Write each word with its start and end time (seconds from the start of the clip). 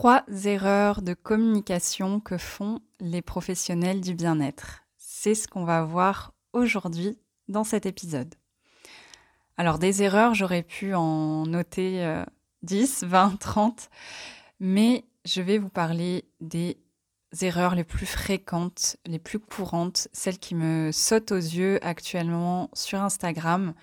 Trois 0.00 0.24
erreurs 0.46 1.02
de 1.02 1.12
communication 1.12 2.20
que 2.20 2.38
font 2.38 2.80
les 3.00 3.20
professionnels 3.20 4.00
du 4.00 4.14
bien-être. 4.14 4.86
C'est 4.96 5.34
ce 5.34 5.46
qu'on 5.46 5.66
va 5.66 5.82
voir 5.82 6.32
aujourd'hui 6.54 7.18
dans 7.48 7.64
cet 7.64 7.84
épisode. 7.84 8.34
Alors 9.58 9.78
des 9.78 10.02
erreurs, 10.02 10.32
j'aurais 10.34 10.62
pu 10.62 10.94
en 10.94 11.44
noter 11.44 12.22
10, 12.62 13.04
20, 13.04 13.38
30, 13.38 13.90
mais 14.58 15.04
je 15.26 15.42
vais 15.42 15.58
vous 15.58 15.68
parler 15.68 16.24
des 16.40 16.78
erreurs 17.42 17.74
les 17.74 17.84
plus 17.84 18.06
fréquentes, 18.06 18.96
les 19.04 19.18
plus 19.18 19.38
courantes, 19.38 20.08
celles 20.14 20.38
qui 20.38 20.54
me 20.54 20.92
sautent 20.92 21.32
aux 21.32 21.36
yeux 21.36 21.78
actuellement 21.84 22.70
sur 22.72 23.02
Instagram, 23.02 23.74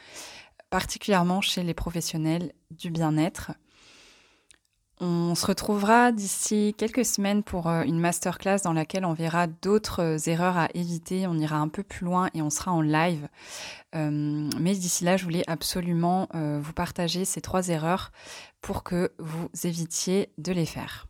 particulièrement 0.72 1.42
chez 1.42 1.62
les 1.62 1.76
professionnels 1.76 2.54
du 2.72 2.90
bien-être. 2.90 3.52
On 5.00 5.36
se 5.36 5.46
retrouvera 5.46 6.12
d'ici 6.12 6.74
quelques 6.76 7.06
semaines 7.06 7.44
pour 7.44 7.68
euh, 7.68 7.84
une 7.84 8.00
masterclass 8.00 8.62
dans 8.64 8.74
laquelle 8.74 9.06
on 9.06 9.14
verra 9.14 9.46
d'autres 9.46 10.02
euh, 10.02 10.18
erreurs 10.26 10.58
à 10.58 10.70
éviter. 10.74 11.28
On 11.28 11.38
ira 11.38 11.58
un 11.58 11.68
peu 11.68 11.84
plus 11.84 12.04
loin 12.04 12.32
et 12.34 12.42
on 12.42 12.50
sera 12.50 12.72
en 12.72 12.82
live. 12.82 13.28
Euh, 13.94 14.50
mais 14.60 14.74
d'ici 14.74 15.04
là, 15.04 15.16
je 15.16 15.24
voulais 15.24 15.44
absolument 15.48 16.28
vous 16.34 16.74
partager 16.74 17.26
ces 17.26 17.42
trois 17.42 17.70
erreurs 17.70 18.12
pour 18.62 18.84
que 18.84 19.12
vous 19.20 19.50
évitiez 19.64 20.34
de 20.40 20.52
les 20.52 20.66
faire. 20.66 21.08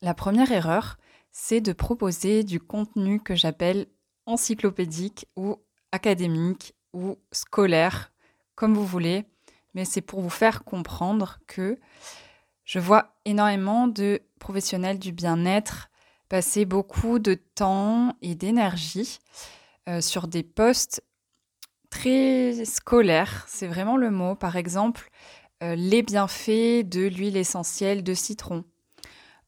La 0.00 0.14
première 0.14 0.52
erreur, 0.52 0.96
c'est 1.32 1.60
de 1.60 1.72
proposer 1.72 2.44
du 2.44 2.60
contenu 2.60 3.20
que 3.20 3.34
j'appelle 3.34 3.86
encyclopédique 4.26 5.26
ou 5.36 5.56
académique 5.90 6.74
ou 6.92 7.16
scolaire, 7.32 8.12
comme 8.54 8.74
vous 8.74 8.86
voulez. 8.86 9.24
Mais 9.74 9.84
c'est 9.84 10.00
pour 10.00 10.20
vous 10.20 10.30
faire 10.30 10.64
comprendre 10.64 11.38
que 11.46 11.78
je 12.66 12.78
vois 12.78 13.14
énormément 13.24 13.88
de 13.88 14.20
professionnels 14.38 14.98
du 14.98 15.12
bien-être 15.12 15.88
passer 16.28 16.64
beaucoup 16.64 17.18
de 17.18 17.34
temps 17.34 18.14
et 18.20 18.34
d'énergie 18.34 19.18
euh, 19.88 20.00
sur 20.00 20.26
des 20.26 20.42
postes 20.42 21.02
très 21.90 22.64
scolaires, 22.64 23.46
c'est 23.48 23.68
vraiment 23.68 23.96
le 23.96 24.10
mot. 24.10 24.34
Par 24.34 24.56
exemple, 24.56 25.08
euh, 25.62 25.76
les 25.76 26.02
bienfaits 26.02 26.82
de 26.82 27.06
l'huile 27.06 27.36
essentielle 27.36 28.02
de 28.02 28.12
citron 28.14 28.64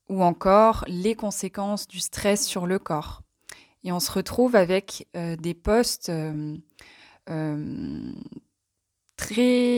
ou 0.08 0.22
encore 0.22 0.84
les 0.86 1.14
conséquences 1.14 1.86
du 1.88 1.98
stress 1.98 2.46
sur 2.46 2.66
le 2.66 2.78
corps. 2.78 3.22
Et 3.84 3.92
on 3.92 4.00
se 4.00 4.10
retrouve 4.10 4.56
avec 4.56 5.06
euh, 5.16 5.36
des 5.36 5.54
postes 5.54 6.10
très 9.16 9.77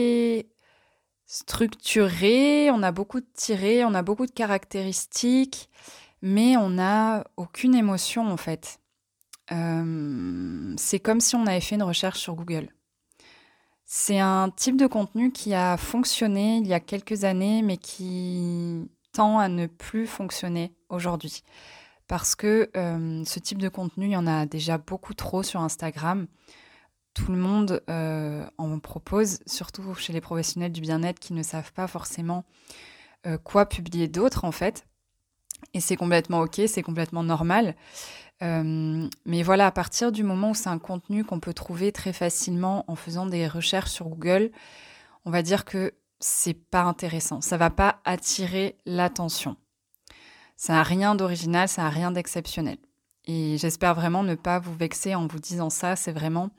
structuré, 1.31 2.69
on 2.71 2.83
a 2.83 2.91
beaucoup 2.91 3.21
de 3.21 3.25
tirés, 3.33 3.85
on 3.85 3.93
a 3.93 4.01
beaucoup 4.01 4.25
de 4.25 4.31
caractéristiques, 4.31 5.69
mais 6.21 6.57
on 6.57 6.71
n'a 6.71 7.23
aucune 7.37 7.73
émotion 7.73 8.29
en 8.29 8.35
fait. 8.35 8.81
Euh, 9.53 10.73
c'est 10.75 10.99
comme 10.99 11.21
si 11.21 11.37
on 11.37 11.47
avait 11.47 11.61
fait 11.61 11.75
une 11.75 11.83
recherche 11.83 12.19
sur 12.19 12.35
Google. 12.35 12.67
C'est 13.85 14.19
un 14.19 14.49
type 14.49 14.75
de 14.75 14.87
contenu 14.87 15.31
qui 15.31 15.53
a 15.53 15.77
fonctionné 15.77 16.57
il 16.57 16.67
y 16.67 16.73
a 16.73 16.81
quelques 16.81 17.23
années, 17.23 17.61
mais 17.61 17.77
qui 17.77 18.89
tend 19.13 19.39
à 19.39 19.47
ne 19.47 19.67
plus 19.67 20.07
fonctionner 20.07 20.75
aujourd'hui. 20.89 21.43
Parce 22.09 22.35
que 22.35 22.69
euh, 22.75 23.23
ce 23.23 23.39
type 23.39 23.59
de 23.59 23.69
contenu, 23.69 24.07
il 24.07 24.11
y 24.11 24.17
en 24.17 24.27
a 24.27 24.45
déjà 24.45 24.77
beaucoup 24.77 25.13
trop 25.13 25.43
sur 25.43 25.61
Instagram 25.61 26.27
tout 27.13 27.31
le 27.31 27.37
monde 27.37 27.83
euh, 27.89 28.45
en 28.57 28.79
propose, 28.79 29.39
surtout 29.45 29.93
chez 29.95 30.13
les 30.13 30.21
professionnels 30.21 30.71
du 30.71 30.81
bien-être 30.81 31.19
qui 31.19 31.33
ne 31.33 31.43
savent 31.43 31.73
pas 31.73 31.87
forcément 31.87 32.45
euh, 33.27 33.37
quoi 33.37 33.65
publier 33.65 34.07
d'autre 34.07 34.45
en 34.45 34.51
fait. 34.51 34.85
Et 35.73 35.79
c'est 35.79 35.95
complètement 35.95 36.41
ok, 36.41 36.61
c'est 36.67 36.81
complètement 36.81 37.23
normal. 37.23 37.75
Euh, 38.41 39.07
mais 39.25 39.43
voilà, 39.43 39.67
à 39.67 39.71
partir 39.71 40.11
du 40.11 40.23
moment 40.23 40.51
où 40.51 40.55
c'est 40.55 40.69
un 40.69 40.79
contenu 40.79 41.23
qu'on 41.23 41.39
peut 41.39 41.53
trouver 41.53 41.91
très 41.91 42.13
facilement 42.13 42.85
en 42.87 42.95
faisant 42.95 43.27
des 43.27 43.47
recherches 43.47 43.91
sur 43.91 44.07
Google, 44.07 44.51
on 45.25 45.31
va 45.31 45.43
dire 45.43 45.65
que 45.65 45.93
c'est 46.19 46.55
pas 46.55 46.83
intéressant. 46.83 47.41
Ça 47.41 47.57
va 47.57 47.69
pas 47.69 47.99
attirer 48.05 48.77
l'attention. 48.85 49.57
Ça 50.55 50.73
n'a 50.73 50.83
rien 50.83 51.15
d'original, 51.15 51.67
ça 51.67 51.83
n'a 51.83 51.89
rien 51.89 52.11
d'exceptionnel. 52.11 52.77
Et 53.25 53.57
j'espère 53.57 53.93
vraiment 53.93 54.23
ne 54.23 54.35
pas 54.35 54.59
vous 54.59 54.75
vexer 54.75 55.13
en 55.13 55.27
vous 55.27 55.39
disant 55.39 55.69
ça. 55.69 55.95
C'est 55.95 56.11
vraiment 56.11 56.49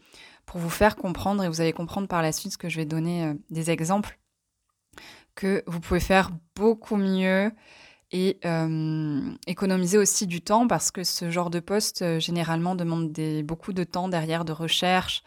pour 0.47 0.61
vous 0.61 0.71
faire 0.71 0.97
comprendre, 0.97 1.43
et 1.45 1.49
vous 1.49 1.61
allez 1.61 1.73
comprendre 1.73 2.09
par 2.09 2.23
la 2.23 2.33
suite 2.33 2.53
ce 2.53 2.59
que 2.59 2.69
je 2.69 2.77
vais 2.77 2.85
donner 2.85 3.25
euh, 3.25 3.35
des 3.51 3.71
exemples, 3.71 4.19
que 5.35 5.63
vous 5.67 5.81
pouvez 5.81 6.01
faire 6.01 6.31
beaucoup 6.55 6.97
mieux 6.97 7.51
et 8.11 8.39
euh, 8.45 9.33
économiser 9.47 9.97
aussi 9.97 10.27
du 10.27 10.43
temps 10.43 10.69
parce 10.69 10.91
que 10.91 11.03
ce 11.03 11.31
genre 11.31 11.49
de 11.49 11.61
poste 11.61 12.03
euh, 12.03 12.21
généralement 12.21 12.75
demande 12.75 13.13
beaucoup 13.43 13.73
de 13.73 13.85
temps 13.85 14.09
derrière 14.09 14.45
de 14.45 14.53
recherche, 14.53 15.23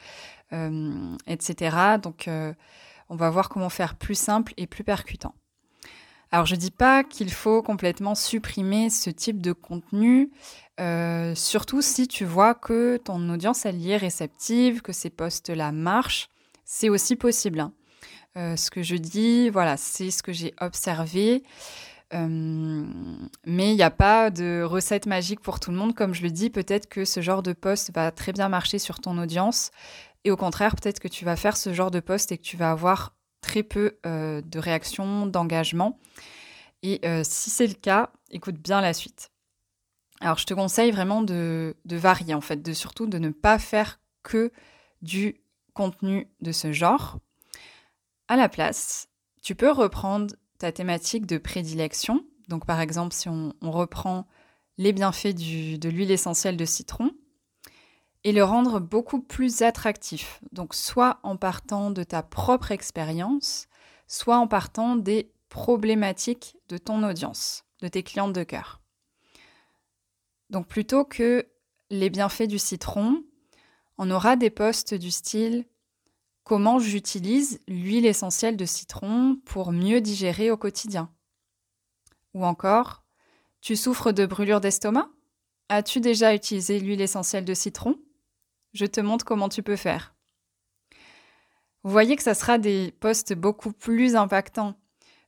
etc. 1.28 1.98
Donc 2.02 2.30
on 3.09 3.16
va 3.16 3.30
voir 3.31 3.50
comment 3.50 3.70
faire 3.70 3.96
plus 3.96 4.16
simple 4.16 4.54
et 4.58 4.68
plus 4.68 4.84
percutant. 4.84 5.34
Alors 6.35 6.46
je 6.46 6.56
ne 6.56 6.59
dis 6.59 6.69
pas 6.69 7.06
qu'il 7.06 7.31
faut 7.31 7.62
complètement 7.62 8.13
supprimer 8.13 8.90
ce 8.90 9.09
type 9.09 9.41
de 9.41 9.53
contenu, 9.53 10.31
euh, 10.81 11.34
surtout 11.34 11.81
si 11.81 12.09
tu 12.09 12.25
vois 12.25 12.53
que 12.53 12.97
ton 12.97 13.29
audience 13.29 13.66
elle 13.66 13.78
y 13.78 13.91
est 13.91 13.96
réceptive, 13.96 14.81
que 14.81 14.91
ces 14.91 15.09
posts-là 15.09 15.72
marchent, 15.72 16.28
c'est 16.66 16.90
aussi 16.90 17.16
possible. 17.16 17.62
Hein. 17.62 17.72
Euh, 18.35 18.57
ce 18.57 18.69
que 18.69 18.84
je 18.84 18.97
dis, 18.97 19.50
voilà, 19.50 19.78
c'est 19.78 20.12
ce 20.12 20.22
que 20.22 20.34
j'ai 20.34 20.53
observé. 20.59 21.41
Euh, 22.13 22.84
mais 23.45 23.72
il 23.72 23.78
n'y 23.78 23.81
a 23.81 23.90
pas 23.90 24.29
de 24.29 24.62
recette 24.62 25.06
magique 25.06 25.40
pour 25.40 25.62
tout 25.62 25.72
le 25.72 25.78
monde. 25.78 25.95
Comme 25.95 26.13
je 26.13 26.22
le 26.22 26.31
dis, 26.31 26.50
peut-être 26.50 26.90
que 26.90 27.06
ce 27.06 27.22
genre 27.22 27.44
de 27.44 27.53
post 27.53 27.94
va 27.95 28.12
très 28.12 28.34
bien 28.34 28.50
marcher 28.50 28.78
sur 28.78 29.00
ton 29.00 29.18
audience. 29.19 29.72
Et 30.25 30.31
au 30.31 30.35
contraire, 30.35 30.75
peut-être 30.75 31.00
que 31.00 31.07
tu 31.07 31.24
vas 31.24 31.38
faire 31.38 31.56
ce 31.56 31.74
genre 31.74 31.91
de 31.91 32.01
post 32.01 32.34
et 32.34 32.38
que 32.38 32.44
tu 32.44 32.57
vas 32.57 32.72
avoir 32.72 33.13
très 33.45 33.61
peu 33.61 34.00
euh, 34.07 34.41
de 34.41 34.57
réactions, 34.57 35.28
d'engagement. 35.28 36.00
Et 36.81 37.00
euh, 37.06 37.22
si 37.23 37.51
c'est 37.51 37.67
le 37.67 37.75
cas, 37.75 38.11
écoute 38.31 38.56
bien 38.56 38.81
la 38.81 38.94
suite. 38.94 39.29
Alors 40.19 40.39
je 40.39 40.45
te 40.45 40.53
conseille 40.56 40.89
vraiment 40.89 41.22
de, 41.22 41.75
varier 41.85 42.33
en 42.33 42.41
fait, 42.41 42.63
de 42.63 42.73
surtout 42.73 43.06
de 43.06 43.19
ne 43.19 43.29
pas 43.29 43.59
faire 43.59 44.00
que 44.23 44.51
du 45.03 45.35
contenu 45.73 46.28
de 46.41 46.51
ce 46.51 46.72
genre. 46.72 47.19
À 48.28 48.35
la 48.35 48.50
place, 48.50 49.09
tu 49.44 49.53
peux 49.53 49.69
reprendre 49.69 50.33
ta 50.57 50.72
thématique 50.72 51.27
de 51.27 51.38
prédilection. 51.38 52.25
Donc 52.47 52.66
par 52.66 52.81
exemple, 52.81 53.13
si 53.13 53.29
on, 53.29 53.53
reprend 53.62 54.25
les 54.79 54.91
bienfaits 54.91 55.35
de 55.35 55.89
l'huile 55.89 56.12
essentielle 56.12 56.57
de 56.57 56.66
citron, 56.66 57.12
et 58.25 58.31
le 58.31 58.44
rendre 58.44 58.80
beaucoup 58.80 59.22
plus 59.22 59.62
attractif. 59.62 60.41
Donc 60.52 60.74
soit 60.74 61.19
en 61.22 61.38
partant 61.38 61.91
de 61.91 62.02
ta 62.02 62.24
propre 62.24 62.72
expérience, 62.72 63.68
soit 64.08 64.38
en 64.38 64.47
partant 64.47 64.96
des 64.96 65.31
problématiques 65.47 66.58
de 66.68 66.80
ton 66.80 67.08
audience, 67.08 67.66
de 67.81 67.88
tes 67.88 68.02
clientes 68.02 68.34
de 68.34 68.44
cœur. 68.44 68.81
Donc 70.50 70.68
plutôt 70.68 71.06
que 71.06 71.47
les 71.91 72.09
bienfaits 72.09 72.47
du 72.47 72.58
citron, 72.58 73.24
on 74.00 74.09
aura 74.09 74.36
des 74.36 74.50
posts 74.50 74.96
du 74.96 75.12
style 75.12 75.63
comment 76.44 76.80
j'utilise 76.80 77.62
l'huile 77.68 78.07
essentielle 78.07 78.57
de 78.57 78.66
citron 78.66 79.38
pour 79.46 79.72
mieux 79.72 80.02
digérer 80.02 80.50
au 80.50 80.57
quotidien? 80.57 81.12
Ou 82.34 82.44
encore, 82.44 83.03
tu 83.62 83.75
souffres 83.75 84.12
de 84.12 84.25
brûlure 84.25 84.62
d'estomac? 84.62 85.09
As-tu 85.69 86.00
déjà 86.00 86.34
utilisé 86.34 86.80
l'huile 86.80 87.02
essentielle 87.02 87.46
de 87.46 87.53
citron? 87.53 88.00
Je 88.75 88.86
te 88.86 89.02
montre 89.02 89.25
comment 89.25 89.50
tu 89.50 89.63
peux 89.63 89.75
faire. 89.75 90.13
Vous 91.84 91.91
voyez 91.91 92.16
que 92.16 92.24
ça 92.24 92.34
sera 92.34 92.58
des 92.58 92.94
posts 93.00 93.34
beaucoup 93.34 93.72
plus 93.72 94.16
impactants. 94.16 94.75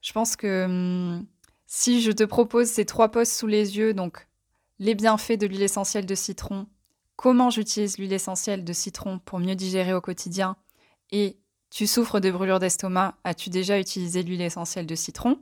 Je 0.02 0.12
pense 0.12 0.35
que 0.35 0.66
hum, 0.66 1.25
si 1.66 2.02
je 2.02 2.11
te 2.11 2.23
propose 2.23 2.67
ces 2.67 2.85
trois 2.85 3.09
posts 3.09 3.34
sous 3.34 3.47
les 3.47 3.78
yeux, 3.78 3.94
donc 3.94 4.28
les 4.79 4.96
bienfaits 4.96 5.40
de 5.40 5.47
l'huile 5.47 5.64
essentielle 5.64 6.05
de 6.05 6.16
citron, 6.16 6.67
comment 7.16 7.49
j'utilise 7.49 7.97
l'huile 7.97 8.14
essentielle 8.14 8.64
de 8.64 8.73
citron 8.73 9.20
pour 9.20 9.40
mieux 9.40 9.55
digérer 9.55 9.94
au 9.94 10.02
quotidien, 10.02 10.55
et 11.11 11.38
tu 11.70 11.88
souffres 11.88 12.20
de 12.20 12.32
brûlures 12.32 12.59
d'estomac, 12.59 13.16
as-tu 13.23 13.49
déjà 13.49 13.79
utilisé 13.79 14.23
l'huile 14.23 14.41
essentielle 14.41 14.85
de 14.85 14.96
citron? 14.96 15.40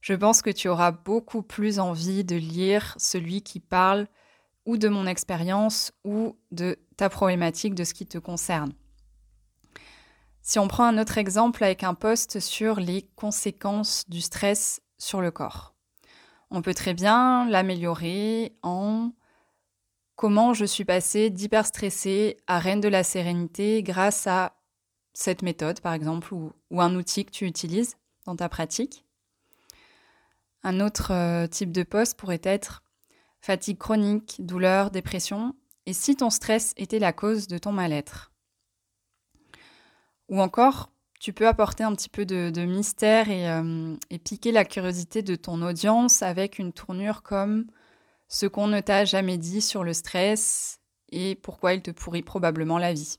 Je 0.00 0.14
pense 0.14 0.42
que 0.42 0.50
tu 0.50 0.68
auras 0.68 0.90
beaucoup 0.90 1.42
plus 1.42 1.78
envie 1.78 2.24
de 2.24 2.36
lire 2.36 2.94
celui 2.98 3.42
qui 3.42 3.60
parle 3.60 4.06
ou 4.66 4.76
de 4.76 4.88
mon 4.88 5.06
expérience 5.06 5.92
ou 6.04 6.36
de 6.50 6.78
ta 6.96 7.08
problématique, 7.08 7.74
de 7.74 7.84
ce 7.84 7.94
qui 7.94 8.06
te 8.06 8.18
concerne. 8.18 8.72
Si 10.42 10.58
on 10.58 10.68
prend 10.68 10.84
un 10.84 10.98
autre 10.98 11.18
exemple 11.18 11.64
avec 11.64 11.82
un 11.82 11.94
post 11.94 12.40
sur 12.40 12.78
les 12.78 13.08
conséquences 13.16 14.04
du 14.08 14.20
stress 14.20 14.82
sur 14.98 15.20
le 15.20 15.30
corps, 15.30 15.74
on 16.50 16.62
peut 16.62 16.74
très 16.74 16.94
bien 16.94 17.48
l'améliorer 17.48 18.56
en 18.62 19.12
comment 20.16 20.54
je 20.54 20.64
suis 20.64 20.84
passée 20.84 21.30
d'hyper 21.30 21.66
stressée 21.66 22.36
à 22.46 22.58
reine 22.58 22.80
de 22.80 22.88
la 22.88 23.02
sérénité 23.02 23.82
grâce 23.82 24.26
à 24.26 24.54
cette 25.14 25.42
méthode, 25.42 25.80
par 25.80 25.94
exemple, 25.94 26.34
ou, 26.34 26.52
ou 26.70 26.80
un 26.80 26.94
outil 26.94 27.24
que 27.24 27.30
tu 27.30 27.46
utilises 27.46 27.96
dans 28.26 28.36
ta 28.36 28.48
pratique. 28.48 29.04
Un 30.62 30.80
autre 30.80 31.12
euh, 31.12 31.46
type 31.46 31.72
de 31.72 31.82
poste 31.82 32.18
pourrait 32.18 32.40
être 32.42 32.82
fatigue 33.40 33.78
chronique, 33.78 34.36
douleur, 34.38 34.90
dépression, 34.90 35.54
et 35.86 35.92
si 35.92 36.16
ton 36.16 36.30
stress 36.30 36.72
était 36.76 36.98
la 36.98 37.12
cause 37.12 37.46
de 37.46 37.58
ton 37.58 37.72
mal-être? 37.72 38.32
Ou 40.28 40.40
encore, 40.40 40.90
tu 41.20 41.32
peux 41.32 41.46
apporter 41.46 41.84
un 41.84 41.94
petit 41.94 42.08
peu 42.08 42.26
de, 42.26 42.64
mystère 42.64 43.26
euh, 43.30 43.96
et, 44.10 44.18
piquer 44.18 44.52
la 44.52 44.64
curiosité 44.64 45.22
de 45.22 45.36
ton 45.36 45.62
audience 45.62 46.22
avec 46.22 46.58
une 46.58 46.72
tournure 46.72 47.22
comme 47.22 47.66
ce 48.28 48.46
qu'on 48.46 48.66
ne 48.66 48.80
t'a 48.80 49.04
jamais 49.04 49.38
dit 49.38 49.60
sur 49.60 49.84
le 49.84 49.92
stress 49.92 50.80
et 51.10 51.34
pourquoi 51.36 51.74
il 51.74 51.82
te 51.82 51.90
pourrit 51.90 52.22
probablement 52.22 52.78
la 52.78 52.92
vie. 52.92 53.18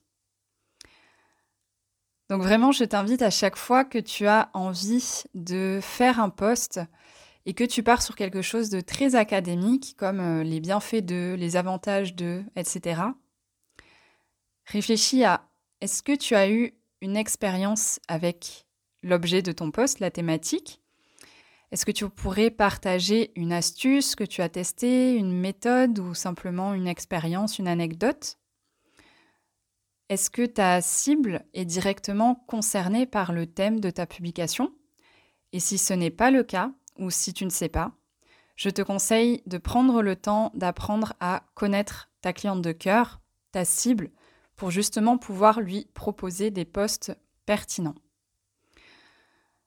Donc 2.29 2.41
vraiment, 2.41 2.71
je 2.71 2.83
t'invite 2.83 3.21
à 3.21 3.29
chaque 3.29 3.55
fois 3.55 3.85
que 3.85 3.99
tu 3.99 4.27
as 4.27 4.49
envie 4.53 5.23
de 5.35 5.79
faire 5.81 6.19
un 6.19 6.29
post 6.29 6.81
et 7.45 7.53
que 7.53 7.63
tu 7.63 7.83
pars 7.83 8.01
sur 8.01 8.15
quelque 8.15 8.41
chose 8.41 8.69
de 8.69 8.81
très 8.81 9.15
académique, 9.15 9.95
comme 9.97 10.19
euh, 10.19 10.43
les 10.43 10.59
bienfaits 10.59 11.05
de, 11.05 11.35
les 11.37 11.55
avantages 11.55 12.15
de, 12.15 12.43
etc., 12.55 13.01
réfléchis 14.65 15.23
à 15.23 15.47
est-ce 15.81 16.01
que 16.01 16.15
tu 16.15 16.35
as 16.35 16.49
eu 16.49 16.73
une 17.01 17.17
expérience 17.17 17.99
avec 18.07 18.65
l'objet 19.03 19.41
de 19.41 19.51
ton 19.51 19.69
poste, 19.69 19.99
la 19.99 20.09
thématique? 20.09 20.81
Est-ce 21.71 21.85
que 21.85 21.91
tu 21.91 22.09
pourrais 22.09 22.49
partager 22.49 23.31
une 23.35 23.51
astuce 23.51 24.15
que 24.15 24.23
tu 24.23 24.41
as 24.41 24.49
testée, 24.49 25.15
une 25.15 25.33
méthode 25.33 25.99
ou 25.99 26.13
simplement 26.13 26.73
une 26.73 26.87
expérience, 26.87 27.59
une 27.59 27.67
anecdote? 27.67 28.39
Est-ce 30.09 30.29
que 30.29 30.45
ta 30.45 30.81
cible 30.81 31.45
est 31.53 31.65
directement 31.65 32.35
concernée 32.47 33.05
par 33.05 33.33
le 33.33 33.47
thème 33.47 33.79
de 33.79 33.89
ta 33.89 34.05
publication? 34.05 34.71
Et 35.51 35.59
si 35.59 35.77
ce 35.77 35.93
n'est 35.93 36.11
pas 36.11 36.31
le 36.31 36.43
cas, 36.43 36.71
ou 36.97 37.09
si 37.09 37.33
tu 37.33 37.45
ne 37.45 37.49
sais 37.49 37.69
pas, 37.69 37.91
je 38.55 38.69
te 38.69 38.81
conseille 38.81 39.41
de 39.45 39.57
prendre 39.57 40.01
le 40.01 40.15
temps 40.15 40.51
d'apprendre 40.53 41.13
à 41.19 41.43
connaître 41.55 42.09
ta 42.21 42.33
cliente 42.33 42.61
de 42.61 42.71
cœur, 42.71 43.19
ta 43.51 43.65
cible, 43.65 44.11
pour 44.55 44.71
justement 44.71 45.17
pouvoir 45.17 45.59
lui 45.59 45.87
proposer 45.93 46.51
des 46.51 46.65
postes 46.65 47.17
pertinents. 47.45 47.95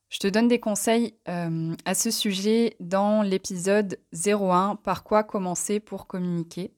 Je 0.08 0.18
te 0.18 0.26
donne 0.26 0.48
des 0.48 0.58
conseils 0.58 1.14
euh, 1.28 1.74
à 1.84 1.94
ce 1.94 2.10
sujet 2.10 2.76
dans 2.80 3.22
l'épisode 3.22 4.00
01 4.14 4.76
Par 4.76 5.04
quoi 5.04 5.22
commencer 5.22 5.80
pour 5.80 6.06
communiquer 6.06 6.72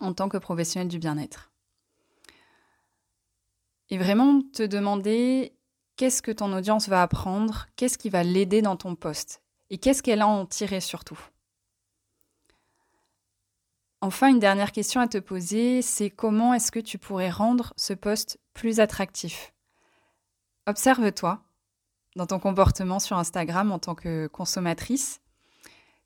en 0.00 0.12
tant 0.12 0.28
que 0.28 0.36
professionnel 0.36 0.86
du 0.86 1.00
bien-être? 1.00 1.50
Et 3.90 3.98
vraiment 3.98 4.42
te 4.52 4.62
demander 4.62 5.56
qu'est-ce 5.96 6.22
que 6.22 6.30
ton 6.30 6.52
audience 6.52 6.88
va 6.88 7.02
apprendre, 7.02 7.66
qu'est-ce 7.74 7.98
qui 7.98 8.10
va 8.10 8.22
l'aider 8.22 8.62
dans 8.62 8.76
ton 8.76 8.94
poste? 8.94 9.42
Et 9.70 9.78
qu'est-ce 9.78 10.02
qu'elle 10.02 10.22
a 10.22 10.26
en 10.26 10.46
tiré 10.46 10.80
surtout? 10.80 11.18
Enfin, 14.00 14.28
une 14.28 14.38
dernière 14.38 14.72
question 14.72 15.00
à 15.00 15.08
te 15.08 15.18
poser, 15.18 15.82
c'est 15.82 16.10
comment 16.10 16.54
est-ce 16.54 16.70
que 16.70 16.78
tu 16.80 16.98
pourrais 16.98 17.30
rendre 17.30 17.72
ce 17.76 17.92
poste 17.92 18.38
plus 18.54 18.78
attractif? 18.78 19.52
Observe-toi 20.66 21.42
dans 22.14 22.26
ton 22.26 22.38
comportement 22.38 22.98
sur 22.98 23.18
Instagram 23.18 23.72
en 23.72 23.78
tant 23.78 23.94
que 23.94 24.26
consommatrice. 24.26 25.20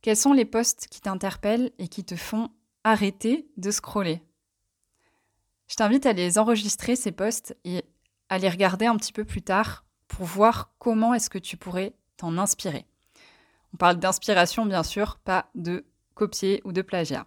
Quels 0.03 0.17
sont 0.17 0.33
les 0.33 0.45
posts 0.45 0.87
qui 0.89 1.01
t'interpellent 1.01 1.73
et 1.79 1.89
qui 1.89 2.05
te 2.05 2.17
font 2.17 2.51
arrêter 2.85 3.51
de 3.57 3.71
scroller? 3.71 4.23
Je 5.69 5.77
t'invite 5.77 6.07
à 6.07 6.13
les 6.13 6.39
enregistrer, 6.39 6.97
ces 6.97 7.13
posts, 7.13 7.57
et 7.65 7.85
à 8.29 8.39
les 8.39 8.49
regarder 8.49 8.87
un 8.87 8.97
petit 8.97 9.13
peu 9.13 9.25
plus 9.25 9.43
tard 9.43 9.85
pour 10.09 10.27
voir 10.27 10.75
comment 10.79 11.15
est-ce 11.15 11.31
que 11.31 11.39
tu 11.39 11.57
pourrais 11.57 11.95
t'en 12.17 12.39
inspirer. 12.39 12.87
On 13.75 13.77
parle 13.77 13.99
d'inspiration, 13.99 14.67
bien 14.67 14.83
sûr, 14.83 15.19
pas 15.19 15.51
de 15.55 15.85
copier 16.15 16.61
ou 16.65 16.73
de 16.73 16.83
plagiat. 16.83 17.27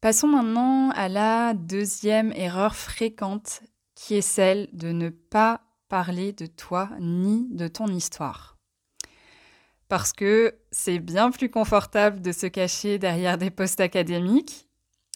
Passons 0.00 0.28
maintenant 0.28 0.90
à 0.90 1.08
la 1.08 1.52
deuxième 1.54 2.32
erreur 2.32 2.74
fréquente 2.74 3.62
qui 3.94 4.14
est 4.14 4.22
celle 4.22 4.68
de 4.72 4.92
ne 4.92 5.10
pas 5.10 5.60
parler 5.88 6.32
de 6.32 6.46
toi 6.46 6.88
ni 7.00 7.48
de 7.50 7.68
ton 7.68 7.86
histoire. 7.88 8.56
Parce 9.88 10.12
que 10.12 10.56
c'est 10.70 11.00
bien 11.00 11.30
plus 11.30 11.50
confortable 11.50 12.22
de 12.22 12.32
se 12.32 12.46
cacher 12.46 12.98
derrière 12.98 13.36
des 13.36 13.50
postes 13.50 13.80
académiques, 13.80 14.68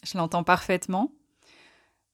je 0.03 0.17
l'entends 0.17 0.43
parfaitement, 0.43 1.13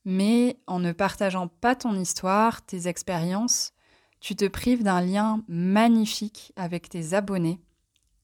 mais 0.06 0.58
en 0.68 0.80
ne 0.80 0.92
partageant 0.92 1.48
pas 1.48 1.76
ton 1.76 2.00
histoire, 2.00 2.66
tes 2.66 2.88
expériences, 2.88 3.74
tu 4.22 4.36
te 4.36 4.48
prives 4.48 4.84
d'un 4.84 5.02
lien 5.02 5.44
magnifique 5.48 6.54
avec 6.56 6.88
tes 6.88 7.14
abonnés 7.14 7.60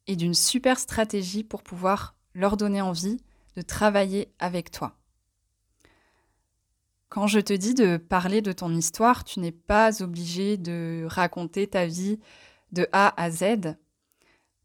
et 0.05 0.15
d'une 0.15 0.35
super 0.35 0.79
stratégie 0.79 1.43
pour 1.43 1.63
pouvoir 1.63 2.15
leur 2.33 2.55
donner 2.55 2.81
envie 2.81 3.17
de 3.55 3.61
travailler 3.63 4.31
avec 4.39 4.71
toi. 4.71 4.95
Quand 7.09 7.25
je 7.25 7.39
te 7.39 7.53
dis 7.53 7.73
de 7.73 7.97
parler 7.97 8.41
de 8.41 8.51
ton 8.51 8.73
histoire, 8.75 9.23
tu 9.23 9.39
n'es 9.39 9.51
pas 9.51 10.03
obligé 10.03 10.57
de 10.57 11.05
raconter 11.09 11.65
ta 11.65 11.87
vie 11.87 12.19
de 12.71 12.87
A 12.91 13.19
à 13.21 13.31
Z. 13.31 13.75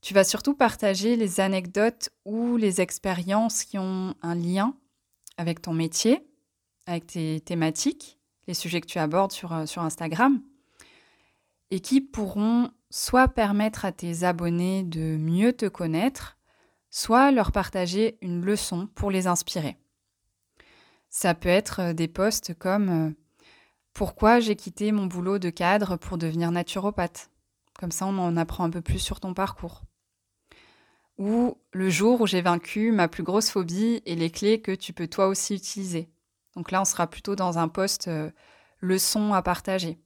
Tu 0.03 0.13
vas 0.13 0.25
surtout 0.25 0.55
partager 0.55 1.17
les 1.17 1.41
anecdotes 1.41 2.11
ou 2.27 2.57
les 2.57 2.81
expériences 2.81 3.65
qui 3.65 3.79
ont 3.79 4.15
un 4.21 4.35
lien 4.35 4.77
avec 5.39 5.63
ton 5.63 5.73
métier, 5.73 6.27
avec 6.87 7.07
tes 7.07 7.41
thématiques, 7.41 8.19
les 8.49 8.55
sujets 8.55 8.81
que 8.81 8.87
tu 8.87 8.99
abordes 8.99 9.33
sur, 9.33 9.53
euh, 9.53 9.65
Instagram 9.77 10.43
et 11.73 11.81
qui 11.81 12.03
pourront 12.03 12.71
soit 12.91 13.29
permettre 13.29 13.87
à 13.87 13.93
tes 13.93 14.25
abonnés 14.25 14.83
de 14.83 15.17
mieux 15.17 15.55
te 15.55 15.65
connaître, 15.65 16.37
soit 16.91 17.33
leur 17.33 17.51
partager 17.51 18.19
une 18.21 18.45
leçon 18.45 18.89
pour 18.95 19.11
les 19.11 19.27
inspirer. 19.27 19.79
Ça 21.09 21.35
peut 21.35 21.49
être 21.49 21.81
euh, 21.81 21.93
des 21.95 22.09
posts 22.09 22.53
comme 22.53 22.89
euh, 22.91 23.11
Pourquoi 23.95 24.39
j'ai 24.39 24.55
quitté 24.55 24.93
mon 24.93 25.07
boulot 25.07 25.39
de 25.39 25.49
cadre 25.49 25.97
pour 25.97 26.19
devenir 26.19 26.51
naturopathe? 26.51 27.31
Comme 27.81 27.91
ça, 27.91 28.05
on 28.05 28.19
en 28.19 28.37
apprend 28.37 28.65
un 28.65 28.71
peu 28.71 28.83
plus 28.83 28.99
sur 28.99 29.19
ton 29.19 29.33
parcours. 29.33 29.83
Ou 31.17 31.57
le 31.73 31.89
jour 31.89 32.21
où 32.21 32.27
j'ai 32.27 32.43
vaincu 32.43 32.93
ma 32.93 33.09
plus 33.09 33.23
grosse 33.23 33.49
phobie 33.49 34.03
et 34.05 34.15
les 34.15 34.31
clés 34.31 34.61
que 34.61 34.73
tu 34.73 34.93
peux 34.93 35.09
toi 35.09 35.29
aussi 35.29 35.55
utiliser. 35.55 36.11
Donc 36.55 36.71
là, 36.71 36.83
on 36.83 36.85
sera 36.85 37.07
plutôt 37.07 37.35
dans 37.35 37.57
un 37.57 37.69
post 37.69 38.09
euh, 38.09 38.31
leçon 38.81 39.33
à 39.33 39.41
partager. 39.41 39.99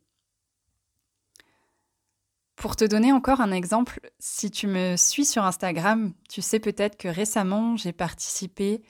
Pour 2.57 2.75
te 2.75 2.85
donner 2.85 3.13
encore 3.13 3.43
un 3.43 3.53
exemple, 3.53 4.01
si 4.19 4.51
tu 4.51 4.67
me 4.67 4.97
suis 4.97 5.27
sur 5.27 5.45
Instagram, 5.45 6.15
tu 6.29 6.41
sais 6.41 6.59
peut-être 6.59 6.97
que 6.97 7.09
récemment, 7.09 7.77
j'ai 7.77 7.93
participé 7.93 8.83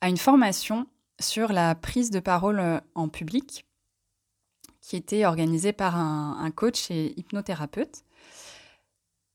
à 0.00 0.08
une 0.08 0.16
formation 0.16 0.88
sur 1.20 1.52
la 1.52 1.74
prise 1.74 2.10
de 2.10 2.20
parole 2.20 2.58
euh, 2.58 2.80
en 2.94 3.08
public 3.08 3.64
qui 4.80 4.96
était 4.96 5.24
organisée 5.24 5.72
par 5.72 5.96
un, 5.96 6.50
coach 6.52 6.92
et 6.92 7.18
hypnothérapeute. 7.18 8.04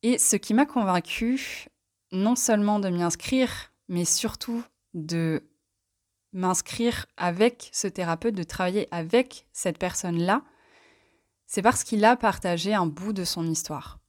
Et 0.02 0.18
ce 0.18 0.38
qui 0.38 0.54
m'a 0.54 0.66
convaincu, 0.66 1.68
non 2.14 2.38
seulement 2.38 2.80
de 2.80 2.88
m'y 2.88 3.04
inscrire, 3.04 3.74
mais 3.90 4.06
surtout 4.06 4.64
de 4.94 5.44
m'inscrire 6.32 7.06
avec 7.18 7.70
ce 7.74 7.90
thérapeute, 7.90 8.34
de 8.34 8.44
travailler 8.44 8.88
avec 8.92 9.46
cette 9.52 9.78
personne-là, 9.78 10.42
c'est 11.52 11.62
parce 11.62 11.84
qu'il 11.84 12.06
a 12.06 12.16
partagé 12.16 12.74
un 12.74 12.86
bout 12.86 13.12
de 13.12 13.26
son 13.26 13.46
histoire. 13.46 14.00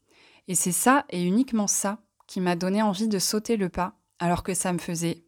Et 0.46 0.54
c'est 0.54 0.70
ça, 0.70 1.04
et 1.10 1.24
uniquement 1.24 1.66
ça, 1.66 1.98
qui 2.28 2.40
m'a 2.40 2.54
donné 2.54 2.82
envie 2.82 3.08
de 3.08 3.18
sauter 3.18 3.56
le 3.56 3.68
pas, 3.68 3.98
alors 4.20 4.44
que 4.44 4.54
ça 4.54 4.72
me 4.72 4.78
faisait 4.78 5.24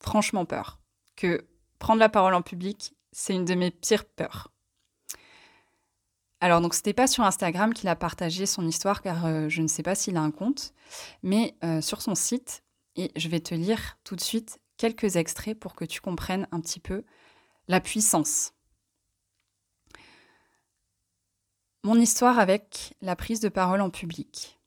franchement 0.00 0.44
peur. 0.44 0.80
Que 1.14 1.46
prendre 1.78 2.00
la 2.00 2.08
parole 2.08 2.34
en 2.34 2.42
public, 2.42 2.96
c'est 3.12 3.36
une 3.36 3.44
de 3.44 3.54
mes 3.54 3.70
pires 3.70 4.06
peurs. 4.06 4.50
Alors 6.40 6.60
donc 6.60 6.74
c'était 6.74 6.94
pas 6.94 7.06
sur 7.06 7.22
Instagram 7.22 7.72
qu'il 7.74 7.88
a 7.88 7.94
partagé 7.94 8.44
son 8.44 8.66
histoire 8.66 9.00
car 9.00 9.24
euh, 9.24 9.48
je 9.48 9.62
ne 9.62 9.68
sais 9.68 9.84
pas 9.84 9.94
s'il 9.94 10.16
a 10.16 10.20
un 10.20 10.32
compte, 10.32 10.74
mais 11.22 11.54
euh, 11.62 11.80
sur 11.80 12.02
son 12.02 12.16
site 12.16 12.64
et 12.96 13.12
je 13.14 13.28
vais 13.28 13.38
te 13.38 13.54
lire 13.54 13.98
tout 14.02 14.16
de 14.16 14.20
suite 14.20 14.58
quelques 14.78 15.14
extraits 15.14 15.56
pour 15.56 15.76
que 15.76 15.84
tu 15.84 16.00
comprennes 16.00 16.48
un 16.50 16.60
petit 16.60 16.80
peu 16.80 17.04
la 17.68 17.80
puissance 17.80 18.52
Mon 21.84 21.98
histoire 21.98 22.38
avec 22.38 22.94
la 23.02 23.16
prise 23.16 23.40
de 23.40 23.48
parole 23.48 23.80
en 23.80 23.90
public. 23.90 24.60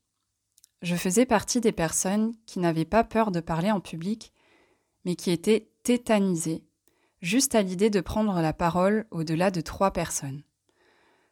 Je 0.82 0.98
faisais 0.98 1.26
partie 1.26 1.62
des 1.62 1.72
personnes 1.72 2.34
qui 2.46 2.60
n'avaient 2.60 2.84
pas 2.84 3.06
peur 3.06 3.32
de 3.32 3.40
parler 3.40 3.72
en 3.72 3.80
public, 3.80 4.34
mais 5.06 5.16
qui 5.16 5.32
étaient 5.32 5.70
tétanisées, 5.84 6.66
juste 7.22 7.56
à 7.56 7.62
l'idée 7.62 7.90
de 7.90 8.02
prendre 8.02 8.42
la 8.42 8.52
parole 8.52 9.06
au-delà 9.12 9.50
de 9.50 9.62
trois 9.62 9.92
personnes. 9.92 10.44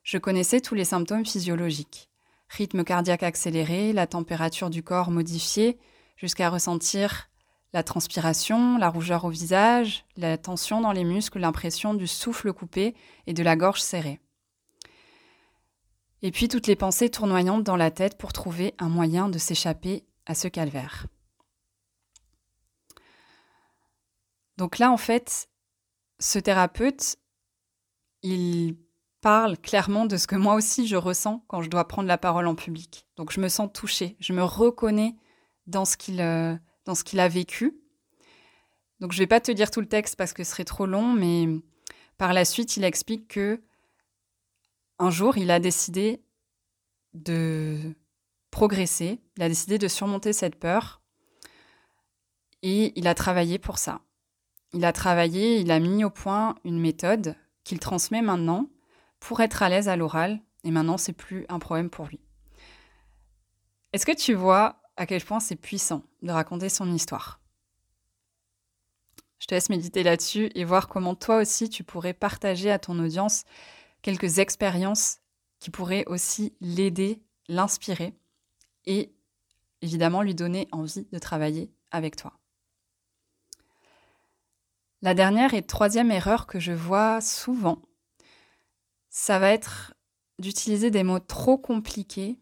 Je 0.03 0.17
connaissais 0.17 0.61
tous 0.61 0.73
les 0.73 0.85
symptômes 0.85 1.25
physiologiques. 1.25 2.09
Rythme 2.47 2.85
cardiaque 2.85 3.23
accéléré, 3.23 3.91
la 3.91 4.07
température 4.07 4.69
du 4.69 4.83
corps 4.83 5.11
modifiée, 5.11 5.77
jusqu'à 6.15 6.49
ressentir 6.49 7.29
la 7.73 7.83
transpiration, 7.83 8.77
la 8.77 8.87
rougeur 8.87 9.25
au 9.25 9.29
visage, 9.29 10.05
la 10.15 10.37
tension 10.37 10.79
dans 10.79 10.93
les 10.93 11.03
muscles, 11.03 11.39
l'impression 11.39 11.93
du 11.93 12.07
souffle 12.07 12.53
coupé 12.53 12.95
et 13.27 13.33
de 13.33 13.43
la 13.43 13.57
gorge 13.57 13.81
serrée. 13.81 14.21
Et 16.23 16.31
puis 16.31 16.47
toutes 16.47 16.67
les 16.67 16.77
pensées 16.77 17.09
tournoyantes 17.09 17.63
dans 17.63 17.75
la 17.75 17.91
tête 17.91 18.17
pour 18.17 18.31
trouver 18.31 18.73
un 18.79 18.87
moyen 18.87 19.27
de 19.27 19.37
s'échapper 19.37 20.05
à 20.25 20.33
ce 20.33 20.47
calvaire. 20.47 21.05
Donc 24.57 24.79
là, 24.79 24.89
en 24.89 24.97
fait, 24.97 25.49
ce 26.19 26.39
thérapeute, 26.39 27.17
il 28.21 28.77
parle 29.19 29.57
clairement 29.57 30.05
de 30.05 30.15
ce 30.15 30.25
que 30.25 30.37
moi 30.37 30.55
aussi 30.55 30.87
je 30.87 30.95
ressens 30.95 31.43
quand 31.47 31.61
je 31.61 31.69
dois 31.69 31.87
prendre 31.89 32.07
la 32.07 32.17
parole 32.17 32.47
en 32.47 32.55
public. 32.55 33.05
Donc 33.17 33.33
je 33.33 33.41
me 33.41 33.49
sens 33.49 33.69
touchée, 33.73 34.15
je 34.21 34.31
me 34.31 34.43
reconnais 34.43 35.15
dans 35.67 35.83
ce 35.83 35.97
qu'il 35.97 36.21
euh, 36.21 36.55
a 36.85 37.27
vécu. 37.27 37.77
Donc 39.01 39.11
je 39.11 39.17
vais 39.17 39.27
pas 39.27 39.41
te 39.41 39.51
dire 39.51 39.71
tout 39.71 39.81
le 39.81 39.89
texte 39.89 40.15
parce 40.15 40.31
que 40.31 40.45
ce 40.45 40.51
serait 40.51 40.63
trop 40.63 40.85
long, 40.85 41.11
mais 41.11 41.49
par 42.17 42.31
la 42.31 42.45
suite, 42.45 42.77
il 42.77 42.85
explique 42.85 43.27
que 43.27 43.61
un 44.99 45.09
jour, 45.09 45.37
il 45.37 45.51
a 45.51 45.59
décidé 45.59 46.21
de 47.13 47.95
progresser, 48.51 49.19
il 49.37 49.43
a 49.43 49.49
décidé 49.49 49.77
de 49.77 49.87
surmonter 49.87 50.33
cette 50.33 50.55
peur 50.55 51.01
et 52.61 52.97
il 52.97 53.07
a 53.07 53.15
travaillé 53.15 53.59
pour 53.59 53.77
ça. 53.77 54.01
Il 54.73 54.85
a 54.85 54.93
travaillé, 54.93 55.59
il 55.59 55.71
a 55.71 55.79
mis 55.79 56.03
au 56.03 56.09
point 56.09 56.55
une 56.63 56.79
méthode 56.79 57.35
qu'il 57.63 57.79
transmet 57.79 58.21
maintenant 58.21 58.69
pour 59.19 59.41
être 59.41 59.63
à 59.63 59.69
l'aise 59.69 59.89
à 59.89 59.95
l'oral 59.95 60.39
et 60.63 60.71
maintenant 60.71 60.97
c'est 60.97 61.13
plus 61.13 61.45
un 61.49 61.59
problème 61.59 61.89
pour 61.89 62.07
lui. 62.07 62.19
Est-ce 63.91 64.05
que 64.05 64.15
tu 64.15 64.33
vois 64.33 64.81
à 64.97 65.05
quel 65.05 65.23
point 65.23 65.39
c'est 65.39 65.55
puissant 65.55 66.03
de 66.21 66.31
raconter 66.31 66.69
son 66.69 66.91
histoire? 66.91 67.39
Je 69.39 69.47
te 69.47 69.55
laisse 69.55 69.69
méditer 69.69 70.03
là-dessus 70.03 70.49
et 70.55 70.63
voir 70.63 70.87
comment 70.87 71.15
toi 71.15 71.37
aussi 71.37 71.69
tu 71.69 71.83
pourrais 71.83 72.13
partager 72.13 72.71
à 72.71 72.79
ton 72.79 72.97
audience 72.97 73.43
quelques 74.03 74.37
expériences 74.37 75.17
qui 75.59 75.71
pourraient 75.71 76.05
aussi 76.05 76.53
l'aider, 76.61 77.23
l'inspirer 77.47 78.13
et 78.85 79.11
évidemment 79.81 80.21
lui 80.21 80.35
donner 80.35 80.67
envie 80.71 81.07
de 81.11 81.17
travailler 81.17 81.71
avec 81.89 82.15
toi. 82.15 82.33
La 85.01 85.13
dernière 85.13 85.53
et 85.53 85.63
troisième 85.63 86.11
erreur 86.11 86.45
que 86.47 86.59
je 86.59 86.71
vois 86.71 87.19
souvent, 87.19 87.81
ça 89.09 89.39
va 89.39 89.51
être 89.51 89.93
d'utiliser 90.39 90.91
des 90.91 91.03
mots 91.03 91.19
trop 91.19 91.57
compliqués, 91.57 92.39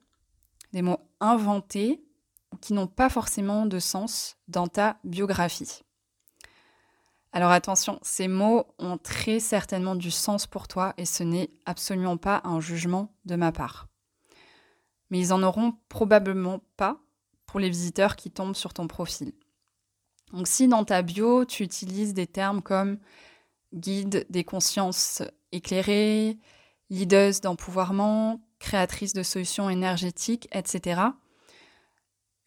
des 0.73 0.81
mots 0.81 0.99
inventés 1.19 2.03
qui 2.59 2.73
n'ont 2.73 2.87
pas 2.87 3.09
forcément 3.09 3.65
de 3.65 3.79
sens 3.79 4.37
dans 4.47 4.67
ta 4.67 4.99
biographie. 5.03 5.83
Alors 7.33 7.51
attention, 7.51 7.99
ces 8.01 8.27
mots 8.27 8.65
ont 8.77 8.97
très 8.97 9.39
certainement 9.39 9.95
du 9.95 10.11
sens 10.11 10.47
pour 10.47 10.67
toi 10.67 10.93
et 10.97 11.05
ce 11.05 11.23
n'est 11.23 11.49
absolument 11.65 12.17
pas 12.17 12.41
un 12.43 12.59
jugement 12.59 13.13
de 13.25 13.35
ma 13.35 13.51
part. 13.51 13.87
Mais 15.09 15.19
ils 15.19 15.33
en 15.33 15.41
auront 15.43 15.73
probablement 15.87 16.61
pas 16.75 16.99
pour 17.45 17.59
les 17.59 17.69
visiteurs 17.69 18.15
qui 18.15 18.31
tombent 18.31 18.55
sur 18.55 18.73
ton 18.73 18.87
profil. 18.87 19.33
Donc 20.33 20.47
si 20.47 20.67
dans 20.67 20.83
ta 20.83 21.01
bio, 21.01 21.45
tu 21.45 21.63
utilises 21.63 22.13
des 22.13 22.27
termes 22.27 22.61
comme 22.61 22.97
guide 23.73 24.25
des 24.29 24.43
consciences 24.43 25.21
éclairées, 25.51 26.37
leaduse 26.89 27.41
d'empouvoirment, 27.41 28.41
créatrice 28.59 29.13
de 29.13 29.23
solutions 29.23 29.69
énergétiques, 29.69 30.47
etc., 30.51 31.01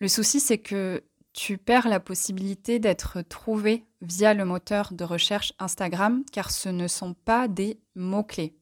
le 0.00 0.08
souci 0.08 0.40
c'est 0.40 0.58
que 0.58 1.02
tu 1.32 1.56
perds 1.56 1.88
la 1.88 2.00
possibilité 2.00 2.78
d'être 2.78 3.22
trouvé 3.22 3.84
via 4.04 4.34
le 4.34 4.44
moteur 4.44 4.92
de 4.92 5.04
recherche 5.04 5.52
Instagram 5.58 6.24
car 6.32 6.50
ce 6.50 6.68
ne 6.68 6.88
sont 6.88 7.14
pas 7.14 7.48
des 7.48 7.80
mots-clés. 7.94 8.56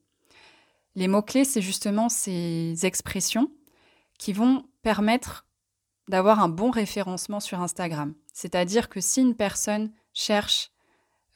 Les 0.94 1.08
mots-clés, 1.08 1.44
c'est 1.44 1.62
justement 1.62 2.08
ces 2.08 2.74
expressions 2.84 3.50
qui 4.18 4.32
vont 4.32 4.64
permettre 4.82 5.46
d'avoir 6.08 6.40
un 6.40 6.48
bon 6.48 6.70
référencement 6.70 7.40
sur 7.40 7.60
Instagram. 7.60 8.14
C'est-à-dire 8.32 8.88
que 8.88 9.00
si 9.00 9.20
une 9.20 9.34
personne 9.34 9.92
cherche, 10.12 10.70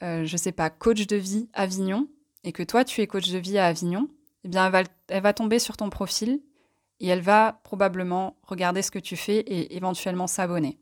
euh, 0.02 0.24
je 0.24 0.32
ne 0.32 0.38
sais 0.38 0.52
pas, 0.52 0.70
coach 0.70 1.06
de 1.06 1.16
vie 1.16 1.48
Avignon, 1.52 2.08
et 2.44 2.52
que 2.52 2.62
toi 2.62 2.84
tu 2.84 3.00
es 3.00 3.06
coach 3.06 3.30
de 3.30 3.38
vie 3.38 3.58
à 3.58 3.66
Avignon, 3.66 4.08
eh 4.44 4.48
bien 4.48 4.66
elle 4.66 4.72
va, 4.72 4.82
elle 5.08 5.22
va 5.22 5.32
tomber 5.32 5.58
sur 5.58 5.76
ton 5.76 5.90
profil 5.90 6.40
et 7.00 7.08
elle 7.08 7.20
va 7.20 7.60
probablement 7.64 8.36
regarder 8.42 8.82
ce 8.82 8.90
que 8.90 8.98
tu 8.98 9.16
fais 9.16 9.38
et 9.38 9.76
éventuellement 9.76 10.26
s'abonner. 10.26 10.78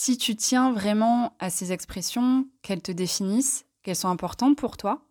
Si 0.00 0.16
tu 0.16 0.36
tiens 0.36 0.72
vraiment 0.72 1.34
à 1.40 1.50
ces 1.50 1.72
expressions, 1.72 2.46
qu'elles 2.62 2.82
te 2.82 2.92
définissent, 2.92 3.66
qu'elles 3.82 3.96
sont 3.96 4.08
importantes 4.08 4.56
pour 4.56 4.76
toi, 4.76 5.02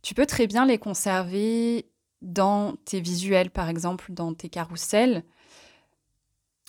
tu 0.00 0.14
peux 0.14 0.24
très 0.24 0.46
bien 0.46 0.64
les 0.64 0.78
conserver 0.78 1.90
dans 2.22 2.76
tes 2.86 3.02
visuels, 3.02 3.50
par 3.50 3.68
exemple, 3.68 4.10
dans 4.14 4.32
tes 4.32 4.48
carousels, 4.48 5.24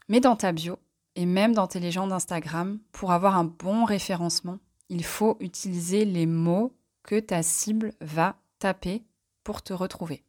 mais 0.10 0.19
dans 0.19 0.36
ta 0.36 0.51
bio 0.51 0.79
et 1.15 1.25
même 1.25 1.53
dans 1.53 1.65
tes 1.65 1.79
légendes 1.79 2.12
Instagram, 2.12 2.77
pour 2.91 3.13
avoir 3.13 3.38
un 3.38 3.46
bon 3.46 3.86
référencement, 3.86 4.60
il 4.89 5.05
faut 5.05 5.38
utiliser 5.39 6.03
les 6.03 6.25
mots 6.25 6.75
que 7.03 7.22
ta 7.22 7.41
cible 7.41 7.93
va 8.01 8.36
taper 8.60 9.05
pour 9.46 9.62
te 9.62 9.72
retrouver. 9.72 10.25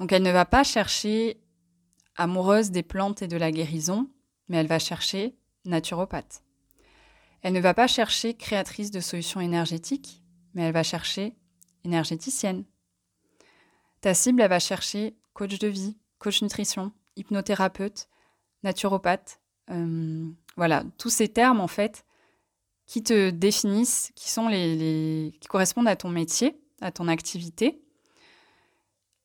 Donc 0.00 0.10
elle 0.10 0.24
ne 0.24 0.32
va 0.32 0.44
pas 0.44 0.64
chercher 0.64 1.40
amoureuse 2.16 2.72
des 2.72 2.82
plantes 2.82 3.22
et 3.22 3.28
de 3.28 3.36
la 3.36 3.52
guérison, 3.52 4.08
mais 4.48 4.58
elle 4.58 4.66
va 4.66 4.78
chercher 4.78 5.36
naturopathe. 5.64 6.42
Elle 7.42 7.52
ne 7.52 7.60
va 7.60 7.74
pas 7.74 7.86
chercher 7.86 8.34
créatrice 8.34 8.90
de 8.90 9.00
solutions 9.00 9.40
énergétiques, 9.40 10.22
mais 10.54 10.62
elle 10.62 10.72
va 10.72 10.82
chercher 10.82 11.36
énergéticienne. 11.84 12.64
Ta 14.00 14.14
cible, 14.14 14.40
elle 14.40 14.50
va 14.50 14.58
chercher 14.58 15.16
coach 15.32 15.58
de 15.58 15.68
vie, 15.68 15.96
coach 16.18 16.42
nutrition, 16.42 16.92
hypnothérapeute, 17.16 18.08
naturopathe. 18.62 19.40
Euh, 19.70 20.28
voilà, 20.56 20.84
tous 20.98 21.10
ces 21.10 21.28
termes, 21.28 21.60
en 21.60 21.68
fait, 21.68 22.04
qui 22.86 23.02
te 23.02 23.30
définissent, 23.30 24.12
qui, 24.14 24.32
correspondent 25.48 25.88
à 25.88 25.96
ton 25.96 26.08
métier, 26.08 26.60
à 26.80 26.92
ton 26.92 27.08
activité, 27.08 27.82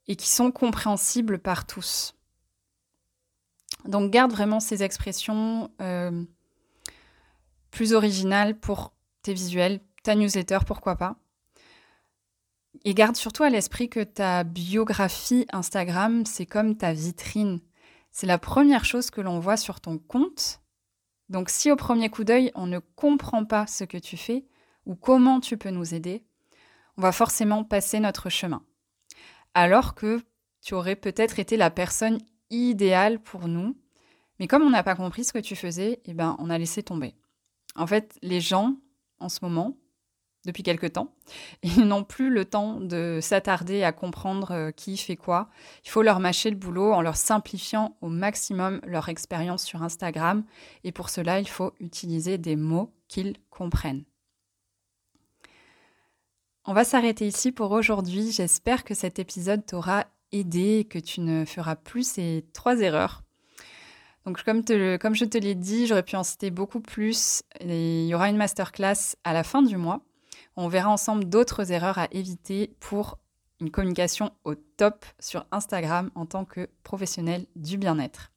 et 0.07 0.15
qui 0.15 0.29
sont 0.29 0.51
compréhensibles 0.51 1.39
par 1.39 1.67
tous. 1.67 2.15
Donc 3.85 4.11
garde 4.11 4.31
vraiment 4.31 4.59
ces 4.59 4.83
expressions 4.83 5.71
euh, 5.81 6.23
plus 7.71 7.93
originales 7.93 8.57
pour 8.59 8.93
tes 9.21 9.33
visuels, 9.33 9.79
ta 10.03 10.15
newsletter, 10.15 10.59
pourquoi 10.65 10.95
pas. 10.95 11.15
Et 12.83 12.93
garde 12.93 13.15
surtout 13.15 13.43
à 13.43 13.49
l'esprit 13.49 13.89
que 13.89 14.03
ta 14.03 14.43
biographie 14.43 15.45
Instagram, 15.51 16.25
c'est 16.25 16.45
comme 16.45 16.77
ta 16.77 16.93
vitrine. 16.93 17.59
C'est 18.11 18.27
la 18.27 18.37
première 18.37 18.85
chose 18.85 19.09
que 19.09 19.21
l'on 19.21 19.39
voit 19.39 19.57
sur 19.57 19.81
ton 19.81 19.97
compte. 19.97 20.61
Donc 21.29 21.49
si 21.49 21.71
au 21.71 21.75
premier 21.75 22.09
coup 22.09 22.23
d'œil, 22.23 22.51
on 22.55 22.67
ne 22.67 22.79
comprend 22.79 23.45
pas 23.45 23.67
ce 23.67 23.83
que 23.83 23.97
tu 23.97 24.17
fais 24.17 24.45
ou 24.85 24.95
comment 24.95 25.39
tu 25.39 25.57
peux 25.57 25.69
nous 25.69 25.93
aider, 25.93 26.23
on 26.97 27.01
va 27.01 27.11
forcément 27.11 27.63
passer 27.63 27.99
notre 27.99 28.29
chemin. 28.29 28.63
Alors 29.53 29.95
que 29.95 30.21
tu 30.61 30.73
aurais 30.73 30.95
peut-être 30.95 31.39
été 31.39 31.57
la 31.57 31.69
personne 31.69 32.19
idéal 32.51 33.19
pour 33.19 33.47
nous. 33.47 33.75
Mais 34.39 34.47
comme 34.47 34.63
on 34.63 34.69
n'a 34.69 34.83
pas 34.83 34.95
compris 34.95 35.23
ce 35.23 35.33
que 35.33 35.39
tu 35.39 35.55
faisais, 35.55 36.01
eh 36.05 36.13
ben, 36.13 36.35
on 36.39 36.49
a 36.49 36.57
laissé 36.57 36.83
tomber. 36.83 37.15
En 37.75 37.87
fait, 37.87 38.17
les 38.21 38.41
gens, 38.41 38.75
en 39.19 39.29
ce 39.29 39.39
moment, 39.41 39.77
depuis 40.45 40.63
quelque 40.63 40.87
temps, 40.87 41.13
ils 41.63 41.85
n'ont 41.85 42.03
plus 42.03 42.29
le 42.29 42.45
temps 42.45 42.79
de 42.79 43.19
s'attarder 43.21 43.83
à 43.83 43.91
comprendre 43.91 44.51
euh, 44.51 44.71
qui 44.71 44.97
fait 44.97 45.15
quoi. 45.15 45.49
Il 45.85 45.89
faut 45.89 46.01
leur 46.01 46.19
mâcher 46.19 46.49
le 46.49 46.55
boulot 46.55 46.93
en 46.93 47.01
leur 47.01 47.17
simplifiant 47.17 47.97
au 48.01 48.09
maximum 48.09 48.81
leur 48.83 49.09
expérience 49.09 49.63
sur 49.63 49.83
Instagram. 49.83 50.43
Et 50.83 50.91
pour 50.91 51.09
cela, 51.09 51.39
il 51.39 51.47
faut 51.47 51.73
utiliser 51.79 52.37
des 52.37 52.55
mots 52.55 52.93
qu'ils 53.07 53.35
comprennent. 53.49 54.03
On 56.65 56.73
va 56.73 56.83
s'arrêter 56.83 57.27
ici 57.27 57.51
pour 57.51 57.71
aujourd'hui. 57.71 58.31
J'espère 58.31 58.83
que 58.83 58.93
cet 58.93 59.17
épisode 59.17 59.65
t'aura 59.65 60.05
aider, 60.31 60.85
que 60.89 60.99
tu 60.99 61.21
ne 61.21 61.45
feras 61.45 61.75
plus 61.75 62.07
ces 62.07 62.45
trois 62.53 62.79
erreurs. 62.79 63.23
Donc 64.25 64.43
comme, 64.43 64.63
comme 64.99 65.15
je 65.15 65.25
te 65.25 65.37
l'ai 65.37 65.55
dit, 65.55 65.87
j'aurais 65.87 66.03
pu 66.03 66.15
en 66.15 66.23
citer 66.23 66.51
beaucoup 66.51 66.79
plus. 66.79 67.43
il 67.59 68.05
y 68.05 68.13
aura 68.13 68.29
une 68.29 68.37
masterclass 68.37 69.15
à 69.23 69.33
la 69.33 69.43
fin 69.43 69.61
du 69.61 69.77
mois. 69.77 70.01
On 70.55 70.67
verra 70.67 70.89
ensemble 70.89 71.25
d'autres 71.25 71.71
erreurs 71.71 71.97
à 71.97 72.07
éviter 72.11 72.75
pour 72.79 73.17
une 73.61 73.71
communication 73.71 74.31
au 74.43 74.55
top 74.55 75.05
sur 75.19 75.45
Instagram 75.51 76.11
en 76.15 76.25
tant 76.25 76.45
que 76.45 76.69
professionnel 76.83 77.45
du 77.55 77.77
bien-être. 77.77 78.31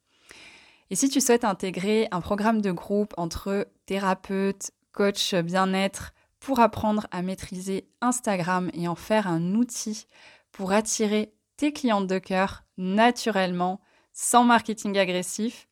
Et 0.91 0.97
si 0.97 1.09
tu 1.09 1.21
souhaites 1.21 1.45
intégrer 1.45 2.09
un 2.13 2.21
programme 2.21 2.61
de 2.61 2.71
groupe 2.71 3.15
entre 3.17 3.67
thérapeute, 3.87 4.71
coach 4.93 5.35
bien-être 5.35 6.13
pour 6.41 6.61
apprendre 6.61 7.07
à 7.11 7.23
maîtriser 7.23 7.89
Instagram 8.01 8.71
et 8.75 8.87
en 8.87 8.95
faire 8.95 9.27
un 9.27 9.55
outil 9.55 10.07
pour 10.53 10.73
attirer 10.73 11.33
tes 11.57 11.73
clientes 11.73 12.07
de 12.07 12.19
cœur 12.19 12.65
naturellement, 12.77 13.81
sans 14.13 14.45
marketing 14.45 14.99
agressif, 14.99 15.69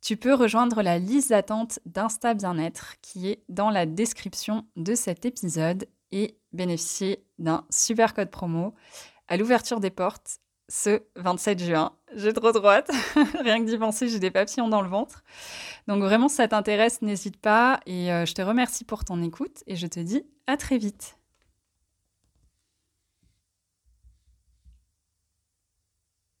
tu 0.00 0.16
peux 0.16 0.34
rejoindre 0.34 0.82
la 0.82 0.98
liste 0.98 1.30
d'attente 1.30 1.78
d'Insta 1.84 2.34
Bien-être 2.34 2.94
qui 3.02 3.28
est 3.28 3.42
dans 3.48 3.70
la 3.70 3.86
description 3.86 4.64
de 4.76 4.94
cet 4.94 5.26
épisode 5.26 5.86
et 6.10 6.38
bénéficier 6.52 7.24
d'un 7.38 7.64
super 7.70 8.14
code 8.14 8.30
promo 8.30 8.74
à 9.28 9.36
l'ouverture 9.36 9.78
des 9.78 9.90
portes 9.90 10.40
ce 10.68 11.02
27 11.16 11.62
juin. 11.62 11.92
J'ai 12.14 12.32
trop 12.32 12.56
hâte. 12.66 12.90
Rien 13.40 13.60
que 13.60 13.68
d'y 13.68 13.76
penser, 13.76 14.08
j'ai 14.08 14.18
des 14.18 14.30
papillons 14.30 14.68
dans 14.68 14.82
le 14.82 14.88
ventre. 14.88 15.22
Donc 15.88 16.02
vraiment, 16.02 16.28
si 16.28 16.36
ça 16.36 16.48
t'intéresse, 16.48 17.02
n'hésite 17.02 17.36
pas. 17.36 17.80
Et 17.86 18.12
euh, 18.12 18.24
je 18.24 18.34
te 18.34 18.42
remercie 18.42 18.84
pour 18.84 19.04
ton 19.04 19.22
écoute 19.22 19.62
et 19.66 19.76
je 19.76 19.86
te 19.86 20.00
dis 20.00 20.24
à 20.46 20.56
très 20.56 20.78
vite. 20.78 21.19